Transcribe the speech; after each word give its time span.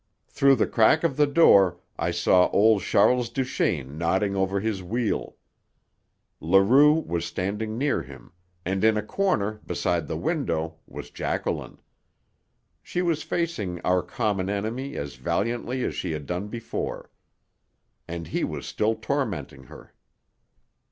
Through 0.27 0.55
the 0.55 0.65
crack 0.65 1.03
of 1.03 1.15
the 1.15 1.27
door 1.27 1.77
I 1.95 2.09
saw 2.09 2.47
old 2.49 2.81
Charles 2.81 3.29
Duchaine 3.29 3.99
nodding 3.99 4.35
over 4.35 4.59
his 4.59 4.81
wheel. 4.81 5.35
Leroux 6.39 6.95
was 6.95 7.23
standing 7.23 7.77
near 7.77 8.01
him, 8.01 8.31
and 8.65 8.83
in 8.83 8.97
a 8.97 9.03
corner, 9.03 9.59
beside 9.63 10.07
the 10.07 10.17
window, 10.17 10.77
was 10.87 11.11
Jacqueline. 11.11 11.79
She 12.81 13.03
was 13.03 13.21
facing 13.21 13.79
our 13.81 14.01
common 14.01 14.49
enemy 14.49 14.95
as 14.95 15.17
valiantly 15.17 15.83
as 15.83 15.93
she 15.93 16.13
had 16.13 16.25
done 16.25 16.47
before. 16.47 17.11
And 18.07 18.25
he 18.29 18.43
was 18.43 18.65
still 18.65 18.95
tormenting 18.95 19.65
her. 19.65 19.93